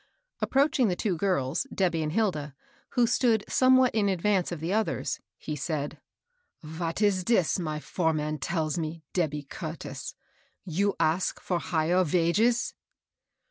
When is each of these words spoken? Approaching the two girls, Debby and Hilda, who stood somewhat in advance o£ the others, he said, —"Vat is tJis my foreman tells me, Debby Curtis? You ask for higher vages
Approaching 0.41 0.87
the 0.87 0.95
two 0.95 1.15
girls, 1.15 1.67
Debby 1.71 2.01
and 2.01 2.11
Hilda, 2.11 2.55
who 2.93 3.05
stood 3.05 3.43
somewhat 3.47 3.93
in 3.93 4.09
advance 4.09 4.49
o£ 4.49 4.59
the 4.59 4.73
others, 4.73 5.19
he 5.37 5.55
said, 5.55 5.99
—"Vat 6.63 7.03
is 7.03 7.23
tJis 7.23 7.59
my 7.59 7.79
foreman 7.79 8.39
tells 8.39 8.79
me, 8.79 9.03
Debby 9.13 9.43
Curtis? 9.43 10.15
You 10.65 10.95
ask 10.99 11.39
for 11.39 11.59
higher 11.59 12.03
vages 12.03 12.73